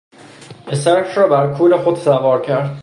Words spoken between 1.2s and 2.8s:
بر کول خود سوار کرد.